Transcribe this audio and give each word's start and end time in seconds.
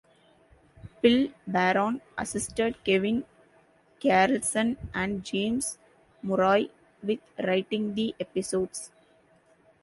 Phil 0.99 1.29
Baron 1.45 2.01
assisted 2.17 2.83
Kevin 2.83 3.23
Carlson 4.01 4.75
and 4.95 5.23
James 5.23 5.77
Murray 6.23 6.71
with 7.03 7.19
writing 7.37 7.93
the 7.93 8.15
episodes. 8.19 8.89